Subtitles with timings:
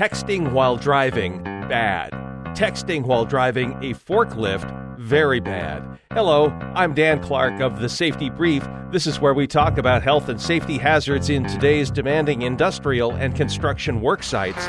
[0.00, 2.10] Texting while driving, bad.
[2.56, 5.86] Texting while driving a forklift, very bad.
[6.12, 8.66] Hello, I'm Dan Clark of the Safety Brief.
[8.90, 13.36] This is where we talk about health and safety hazards in today's demanding industrial and
[13.36, 14.66] construction work sites.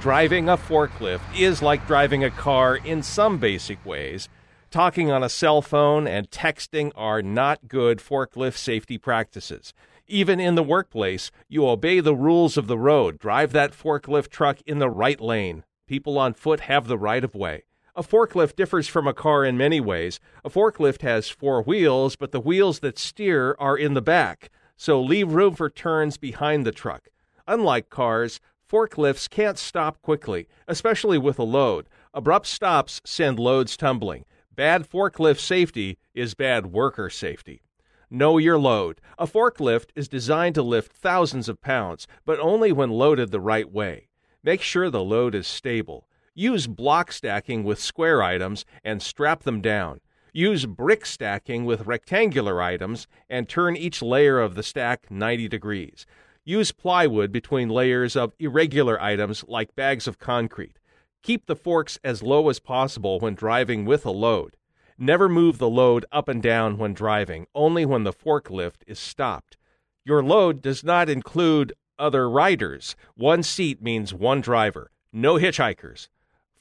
[0.00, 4.30] Driving a forklift is like driving a car in some basic ways.
[4.70, 9.74] Talking on a cell phone and texting are not good forklift safety practices.
[10.06, 13.18] Even in the workplace, you obey the rules of the road.
[13.18, 15.64] Drive that forklift truck in the right lane.
[15.88, 17.64] People on foot have the right of way.
[17.96, 20.20] A forklift differs from a car in many ways.
[20.44, 25.02] A forklift has four wheels, but the wheels that steer are in the back, so
[25.02, 27.08] leave room for turns behind the truck.
[27.48, 28.38] Unlike cars,
[28.70, 31.88] forklifts can't stop quickly, especially with a load.
[32.14, 34.24] Abrupt stops send loads tumbling.
[34.60, 37.62] Bad forklift safety is bad worker safety.
[38.10, 39.00] Know your load.
[39.16, 43.72] A forklift is designed to lift thousands of pounds, but only when loaded the right
[43.72, 44.08] way.
[44.42, 46.08] Make sure the load is stable.
[46.34, 50.02] Use block stacking with square items and strap them down.
[50.34, 56.04] Use brick stacking with rectangular items and turn each layer of the stack 90 degrees.
[56.44, 60.78] Use plywood between layers of irregular items like bags of concrete.
[61.22, 64.56] Keep the forks as low as possible when driving with a load.
[65.02, 69.56] Never move the load up and down when driving, only when the forklift is stopped.
[70.04, 72.96] Your load does not include other riders.
[73.14, 74.90] One seat means one driver.
[75.10, 76.08] No hitchhikers.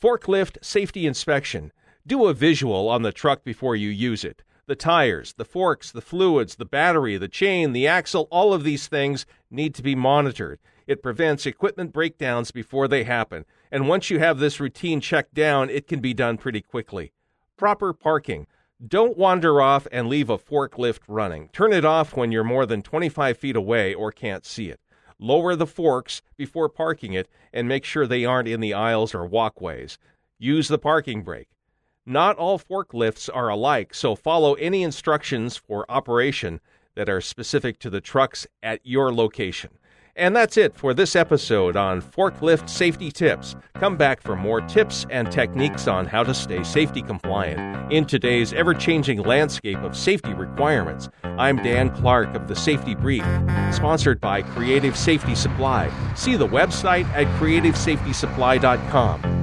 [0.02, 1.74] Forklift safety inspection.
[2.08, 4.42] Do a visual on the truck before you use it.
[4.68, 8.88] The tires, the forks, the fluids, the battery, the chain, the axle, all of these
[8.88, 10.60] things need to be monitored.
[10.88, 13.44] It prevents equipment breakdowns before they happen.
[13.70, 17.12] And once you have this routine checked down, it can be done pretty quickly.
[17.60, 18.48] Proper parking.
[18.88, 21.50] Don't wander off and leave a forklift running.
[21.50, 24.80] Turn it off when you're more than 25 feet away or can't see it.
[25.20, 29.26] Lower the forks before parking it and make sure they aren't in the aisles or
[29.26, 29.98] walkways.
[30.38, 31.50] Use the parking brake.
[32.06, 36.62] Not all forklifts are alike, so follow any instructions for operation
[36.96, 39.79] that are specific to the trucks at your location.
[40.20, 43.56] And that's it for this episode on forklift safety tips.
[43.76, 48.52] Come back for more tips and techniques on how to stay safety compliant in today's
[48.52, 51.08] ever changing landscape of safety requirements.
[51.24, 53.24] I'm Dan Clark of the Safety Brief,
[53.72, 55.90] sponsored by Creative Safety Supply.
[56.16, 59.39] See the website at creativesafetysupply.com.